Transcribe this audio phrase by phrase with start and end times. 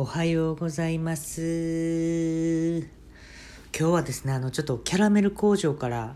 [0.00, 2.78] おはようございます。
[2.78, 2.88] 今
[3.72, 6.14] 日はですねあのちょっとキャラメル工場から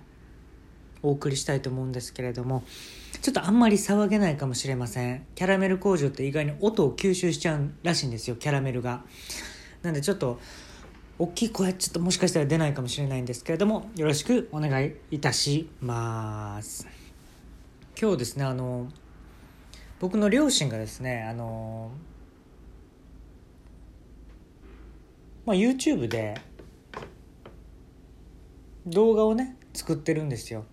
[1.02, 2.62] お送りしたいと思うんですけれども
[3.22, 5.26] ちょっとあんまり騒げないかもしれません。
[5.34, 9.02] キャラメル工場って意外に音を吸収しちゃうらしいんですよキャラメルが。
[9.82, 10.38] なんでちょっと
[11.18, 16.86] 大きい声ちょっともしかしたら出ないかもしれないんですけれどもよろしくお願いいたします。
[18.00, 18.86] 今日ですねあの
[19.98, 21.90] 僕の両親がですねあの
[25.44, 26.34] まあ、YouTube で
[28.86, 30.64] 動画をね作ってるんですよ。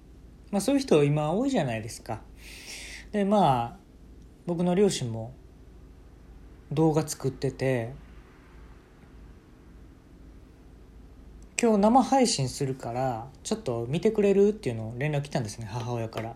[0.51, 2.21] まあ、そういう人今多いじゃないですか。
[3.11, 3.77] でまあ
[4.45, 5.33] 僕の両親も
[6.71, 7.93] 動画作ってて
[11.61, 16.35] 今日生配信するからちょっと見てくれるっていうのを連絡来たんですね母親から。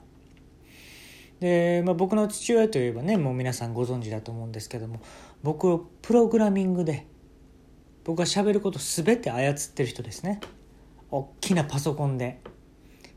[1.40, 5.02] で、まあ、僕の父親といえばねもう皆さんご存知だと思うんですけども
[5.44, 7.06] 僕プログラミングで
[8.04, 10.40] 僕が喋ること全て操ってる人ですね。
[11.10, 12.42] 大きなパソコンで。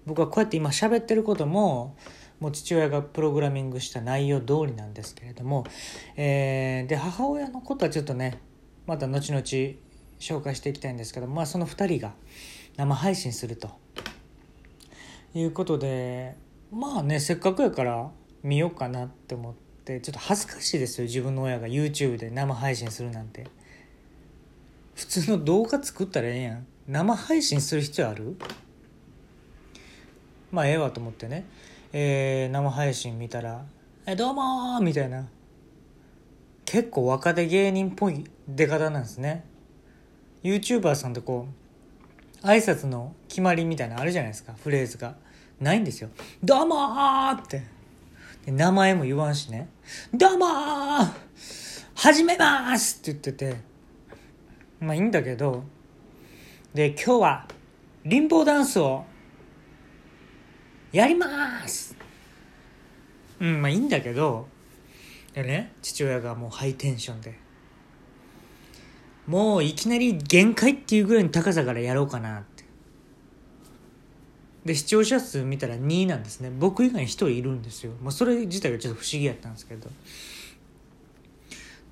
[0.06, 1.96] 僕はこうやって今喋ってることも
[2.38, 5.64] もう父親がプログラミングした内容通りなんですけれども、
[6.16, 8.40] えー、で母親のことはちょっとね
[8.86, 9.42] また後々
[10.20, 12.14] 紹介していきたいんですけどまあその2人が
[12.76, 13.70] 生配信すると。
[15.34, 16.34] いうことで
[16.72, 18.10] まあねせっかくやから
[18.42, 23.46] 見ようかなって思ってちょっと恥ずかしいですよ自分の親が YouTube で生配信するなんて。
[24.96, 26.66] 普通の動画作ったらええやん。
[26.88, 28.36] 生配信する必要ある？
[30.50, 31.44] まあええわと思ってね、
[31.92, 33.64] えー、生配信見たら
[34.06, 35.28] 「えどうも!」みたいな。
[36.64, 39.44] 結構若手芸人っぽい出方なんですね。
[40.42, 41.46] YouTuber さんってこ
[42.42, 44.54] う挨拶の決まりみたいなあるじゃないですか。
[44.62, 45.14] フレーズが。
[45.60, 46.10] ないんですよ
[46.44, 46.76] 「どうも!」
[47.32, 47.62] って。
[48.46, 49.68] 名前も言わんしね
[50.14, 50.46] 「どうも
[51.94, 53.75] 始めます!」って言ってて。
[54.80, 55.64] まあいいんだけど
[56.74, 57.48] で今日は
[58.04, 59.04] リンボーダンスを
[60.92, 61.96] やります。
[63.40, 64.48] うんまあいいんだけど
[65.34, 67.38] でね父親がもうハイテンションで
[69.26, 72.64] もういきなり限界っていうぐらいの高さからやろうかなって。
[74.64, 76.50] で視聴者数見たら2なんですね。
[76.50, 79.90] 僕以外に1人いるんですよ、まあ、それ自体がちょっと不思議やったんですけど。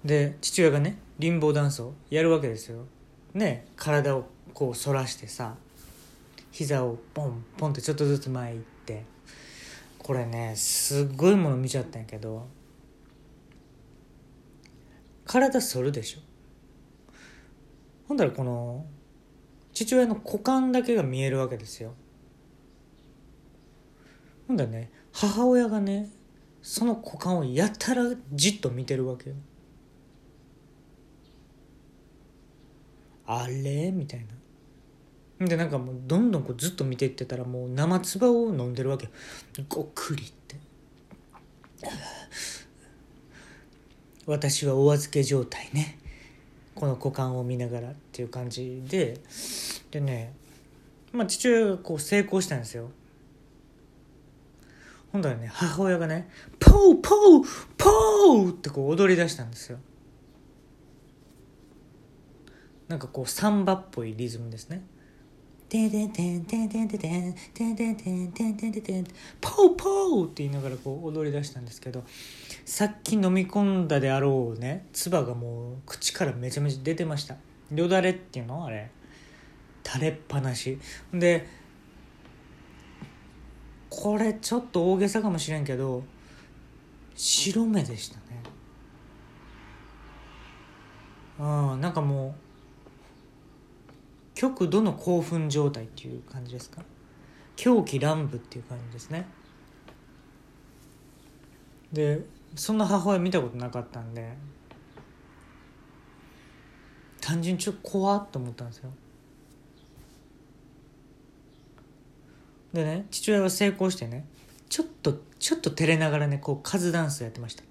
[0.04, 2.86] で父親がねリンボーダンスをやるわけですよ。
[3.34, 5.56] ね体をこう反らしてさ
[6.50, 9.04] 膝をポンポンってちょっとずつ前行って。
[9.98, 12.46] これねすっごいもの見ちゃったんやけど
[15.24, 16.20] 体反るでしょ。
[18.06, 18.84] ほんだらこの
[19.72, 21.94] 父親の股間だけが見えるわけですよ。
[24.46, 26.10] ほんだらね母親がね
[26.60, 29.36] その股間をやたらじっと見てるわけよ。
[33.26, 33.90] あれ？
[33.92, 34.26] みたい
[35.40, 35.46] な。
[35.46, 39.08] でなんかもうどんどんこうずっと見ていってたらもう生唾を飲んでるわけ
[39.68, 40.56] ごっくりって。
[44.26, 45.98] 私はお預け状態ね。
[46.74, 49.20] この股間を見ながらっていう感じで。
[49.90, 50.32] でね
[51.12, 52.90] まあ父親がこう成功したんですよ。
[55.12, 57.44] ほんだらね母親がね「ポーポー
[57.78, 59.78] ポー!」ってこう踊り出したんですよ。
[62.88, 64.84] なんかこうサンバっぽいリズムですね。
[65.68, 69.04] てんてんてんてんてんてんてんてんてんてんてんてんてんてん
[69.40, 72.04] ポーポーって言いながらこう踊り出したんですけど
[72.64, 77.36] さっき飲み込んだであろうね唾がもう口からめちゃめちゃ出てました
[77.74, 78.90] よだれっていうのあれ
[79.84, 80.78] 垂れっぱなし
[81.12, 81.46] で
[83.90, 86.04] これちょっと大げさかもしれんけど
[87.16, 88.22] 白目でしたね
[91.38, 92.43] うんなんかもう
[94.44, 96.82] 極度の興奮状態っていう感じですか？
[97.56, 99.26] 狂気乱舞っていう感じですね。
[101.90, 102.20] で
[102.54, 104.34] そんな母親見たことなかったんで
[107.22, 108.90] 単純にちょっと怖っと思ったんですよ。
[112.74, 114.26] でね父親は成功してね
[114.68, 117.62] ちょっとちょっと照れながらねこうカズダンスやってました、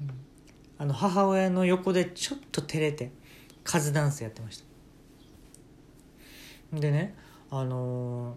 [0.00, 0.10] うん、
[0.78, 3.10] あの母親の横でちょっと照れて
[3.64, 4.64] カズダンスやってました。
[6.78, 7.14] でね
[7.50, 8.36] あのー、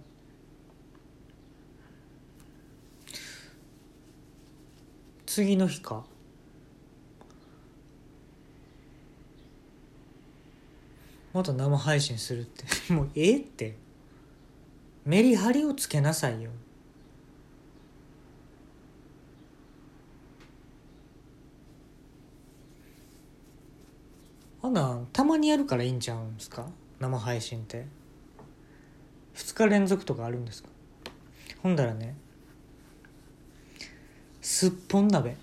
[5.26, 6.06] 次の日か
[11.36, 12.64] また生配信するって。
[12.94, 13.76] もうええって。
[15.04, 16.50] メリハリをつけなさいよ。
[24.66, 26.66] あんなたまにやるからいいんちゃうんですか？
[27.00, 27.86] 生配信って。
[29.36, 30.70] 2日連続とかあるんですか？
[31.62, 32.16] ほんだらね
[34.42, 35.38] すっぽん鍋。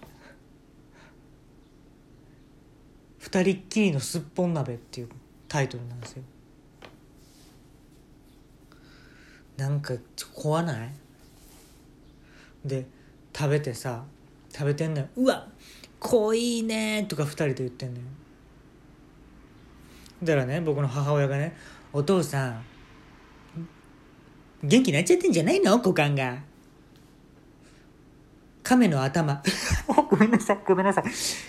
[3.20, 5.08] 二人っきりのすっぽん鍋っていう
[5.46, 6.24] タイトルなんですよ。
[9.56, 10.90] なんかちょ怖ない？
[12.64, 12.86] で
[13.32, 14.02] 食べてさ
[14.50, 15.06] 食べてんのよ。
[15.14, 15.46] うわ
[16.00, 18.06] 濃いねとか二人で言ってんのよ。
[20.22, 21.56] だからね僕の母親がね
[21.92, 22.64] 「お父さん
[24.62, 25.76] 元気になっちゃってんじゃないの？
[25.78, 26.38] 股間が」
[28.62, 29.42] 亀の頭
[30.08, 31.04] ごめんなさいごめんなさい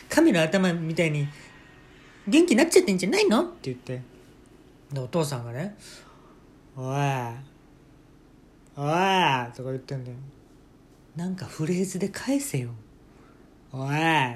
[0.10, 1.28] 亀の頭みたいに
[2.28, 3.44] 元気になっちゃってんじゃないの？
[3.44, 4.02] って言って。
[4.92, 5.76] でお父さんがね
[6.76, 6.86] 「おい
[8.76, 10.18] おい!」とか言ってんだよ。
[11.16, 12.70] なんかフレーズで返せよ
[13.72, 13.90] 「おい!」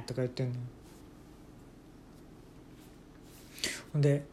[0.05, 0.61] とか言ってんのよ
[3.97, 4.23] ほんで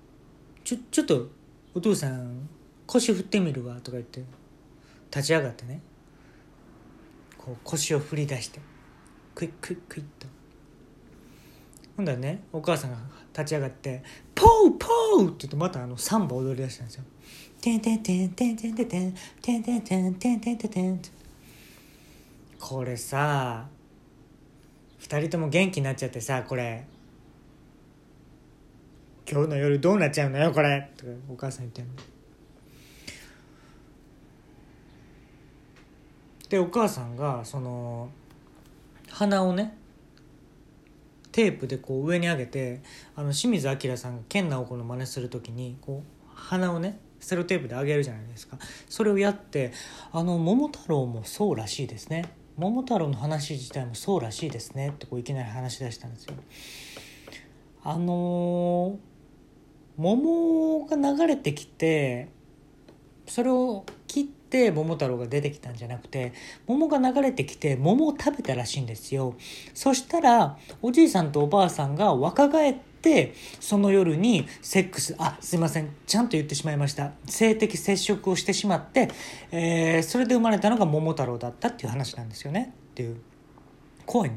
[0.63, 1.27] ちょちょっと
[1.73, 2.47] お父さん
[2.87, 4.23] 腰振ってみるわとか言って
[5.11, 5.81] 立ち上がってね
[7.39, 8.61] こう腰を振り出して
[9.35, 10.27] クイックイックイッと
[11.97, 12.99] ほんだらねお母さんが
[13.33, 14.03] 立ち上がって
[14.37, 17.05] 「ポーポー!」って言ってまたあのサンバ踊り出したんですよ。
[17.63, 21.01] てんてんてんてんてんてんてんてんてんてんてんてんてんてん
[22.61, 23.67] これさ
[25.01, 26.87] 2人とも元気になっちゃってさこれ
[29.31, 30.91] 今日の夜どうなっちゃうのよこれ。
[30.97, 31.93] とかお母さん言ってんの。
[36.51, 38.11] でお母さんがその
[39.11, 39.77] 鼻をね
[41.33, 42.83] テープでこう上に上げて
[43.17, 48.59] あの清水明さんが健直子の真似する時にこう鼻をねセロテープで上げるじゃないですか。
[48.89, 49.73] それをやって
[50.13, 52.27] あの桃太郎もそうらしいですね。
[52.57, 54.91] 桃太郎の話自体もそうらしいですね。
[54.91, 56.35] ってこういきなり話し出したんですよ。
[57.83, 59.14] あのー、
[59.97, 62.29] 桃が流れてきて
[63.27, 66.33] それを切って桃太郎が出てきたんじゃなくて
[66.67, 69.35] 桃が流れてきて桃を食べたらしいんですよ。
[69.73, 77.13] そしたらおじいさんとおばあさんが若返ってその夜にセックスあすいませんちゃんと言ってしまいました。
[77.27, 79.11] 性的接触をしてしまって、
[79.51, 82.75] えー、それで生まれたのが桃太郎だったっていう話なんですよね。
[82.93, 83.17] っていう。
[84.07, 84.33] 怖い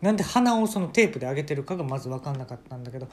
[0.00, 3.08] なんで鼻をそのテープで上げてるかがまず分かんなかったんだけど。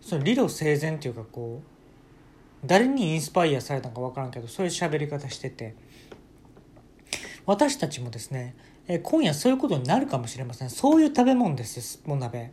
[0.00, 5.74] その理路整然っていうかこう誰にインスパイアされたのか分からんけどそういう喋り方してて。
[7.46, 8.56] 私たちもですね、
[8.88, 10.70] え今夜そういうことになるかもしれません。
[10.70, 12.50] そういう食べ物ですすっぽん鍋。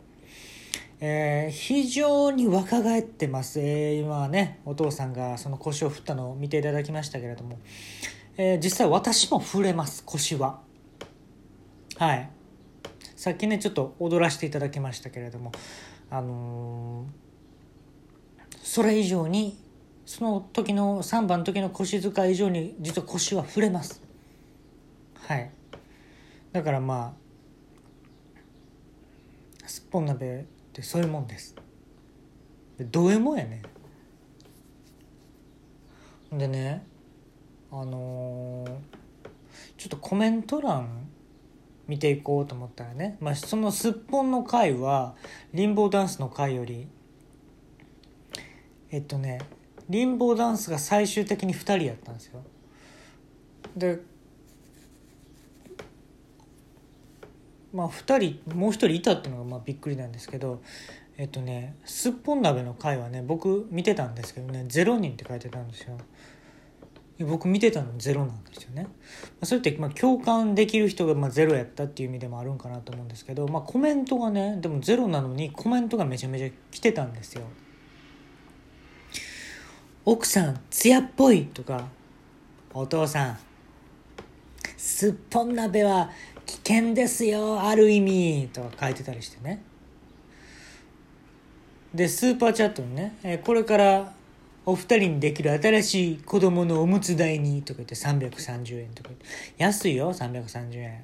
[1.01, 7.59] えー、非常に若返ってます、えー、今ねお父さんがその腰を振ったのを見ていただきましたけれども、
[8.37, 10.61] えー、実際私も振れます腰は。
[11.97, 12.29] はい。
[13.15, 15.51] さっきねちょっと踊らせていただきましたけれども。
[16.11, 17.05] あの
[18.73, 19.55] それ以上に
[20.03, 24.01] その時の3番の時の腰使い以上に実は腰は触れます。
[25.27, 25.51] はい。
[26.51, 27.13] だからま
[29.63, 31.55] あすっぽん鍋ってそういうもんです。
[32.79, 33.61] どういうもんやね
[36.31, 36.83] でね
[37.71, 38.69] あのー、
[39.77, 41.09] ちょっとコメント欄
[41.87, 45.13] 見ていこうと思ったらね、まあ、そのすっぽんの回は
[45.53, 46.87] リンボーダンスの回より
[48.93, 49.39] えっとね
[49.89, 52.43] リンボーダンスが最終的に2人やったんですよ
[53.75, 53.99] で
[57.73, 60.61] まあ2人もう1人いたっていうのがまあびっくりなんですけど
[61.17, 65.97] えっとねすっぽん鍋の回はね僕見てたんですけどね0人って書いてたんですよ
[67.19, 68.87] 僕見てたのゼロなんですよね。
[69.43, 77.43] それってまあ共感できる人がまあゼロやったっていう意味でもあるんかなと思うんですけど、まあ、コメントがねでもゼロなのにコメントがめちゃめちゃ来てたんですよ。
[80.05, 81.87] 奥さん艶っぽいとか
[82.73, 83.37] お父さん。
[84.75, 86.09] すっぽん鍋は
[86.45, 89.63] 危険ですよある意味とか書いてたりしてね。
[91.93, 94.13] でスーパーチャットにね、えこれから
[94.65, 99.09] お二人にできる新しい子供のおむつ代にとか言って330円とか
[99.57, 100.99] 安いよ330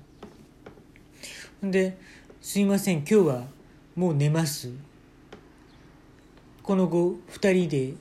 [1.61, 1.97] 円で
[2.41, 3.47] 「すいません今日は
[3.95, 4.71] もう寝ます」
[6.63, 7.93] この後二人で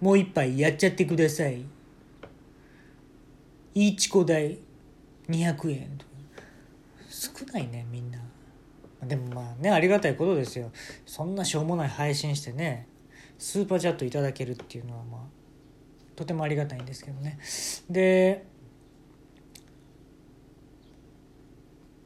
[0.00, 1.62] もう一杯やっちゃってください。
[3.74, 4.58] いいチコ代
[5.28, 6.06] 200円と
[7.08, 8.18] 少ないねみんな。
[9.02, 10.70] でもまあねありがたいことですよ。
[11.06, 12.86] そんなしょうもない配信してね
[13.38, 15.20] スーパーチャットいただけるっていうのはまあ
[16.16, 17.38] とてもありがたいんですけどね。
[17.90, 18.46] で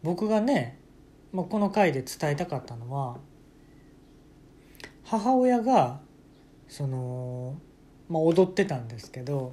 [0.02, 0.78] 僕がね、
[1.32, 3.18] まあ、この回で伝えたかったのは
[5.04, 6.00] 母親が
[6.68, 7.58] その、
[8.08, 9.52] まあ、踊ってたんですけど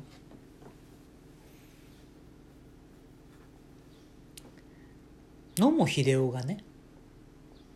[5.57, 6.63] 野茂英雄がね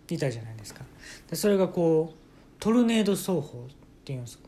[0.09, 0.83] いたじゃないですか。
[1.29, 2.17] でそれがこう
[2.59, 4.43] トルネード奏法っていうんですか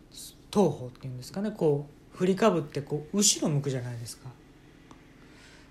[0.51, 4.29] 東法っていうんですかねこう振りかぶってこう後ろ向くじゃないですか。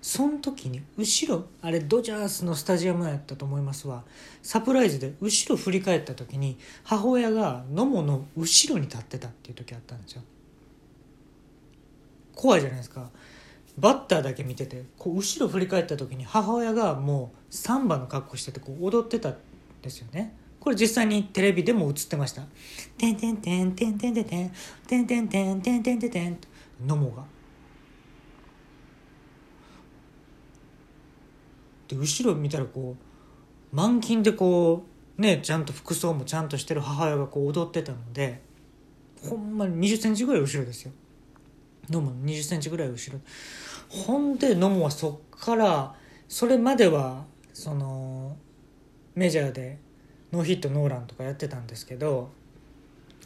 [0.01, 4.03] その時に後ろあれドジャースのスタジアムやったと思いますわ。
[4.41, 10.23] サプライズで後ろ振り返った時に母親が野茂の後ろに立ってたっていう時あったんですよ。
[12.35, 13.09] 怖いじゃないですか
[13.77, 19.35] バッターだけ見ててこう後ろ振り返った時に母親がもうサンバの格好しててこう踊ってたん
[19.81, 22.43] ですよねこれ実際にテレビでも映ってました
[22.97, 24.51] 「てんてんてんてんてんてんてん
[24.87, 26.37] てんてんてんてんてんてんてん」
[26.85, 27.25] 野茂が。
[31.87, 32.95] で後ろ見たらこ
[33.71, 34.85] う満勤でこ
[35.17, 38.41] うねちゃんと服装もちゃんとしてる母親がこう踊ってたので
[39.21, 40.91] ほんまに2 0センチぐらい後ろですよ
[41.89, 43.19] 野茂2 0センチぐらい後ろ。
[43.89, 45.95] ほんで野茂はそっから
[46.27, 48.37] それまではその
[49.15, 49.79] メジャーで
[50.31, 52.31] ノーヒットノーランとかやってたんですけど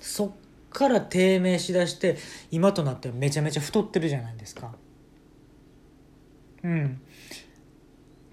[0.02, 0.32] そっ
[0.72, 2.18] から低迷しだして
[2.52, 4.74] 今となってはめちゃめちゃ太ってるじゃないですか。
[6.64, 7.00] うん、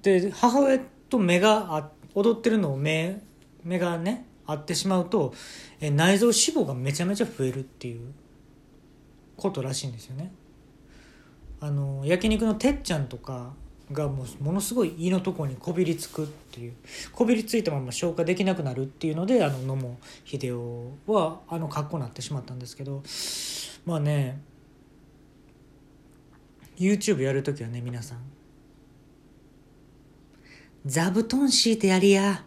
[0.00, 3.20] で母親と目があ踊ってるのを目
[3.62, 5.34] 目がね合ってしまうと
[5.80, 8.12] え内臓脂肪がめちゃめちゃ増えるっていう。
[9.42, 10.32] ことらしいんですよね。
[11.60, 13.52] あの焼肉のてっちゃんとか
[13.92, 16.72] がもうものすごい胃のとこにこびりつくっていう
[17.12, 19.96] こびりついたまま消化できなくなるっていうのであの野茂
[20.32, 20.58] 英雄
[21.06, 23.02] はあの格好になってしまったんですけど
[23.84, 24.40] まあね
[26.76, 28.18] YouTube やるときはね皆さん
[30.84, 32.44] 座布団敷いてやりや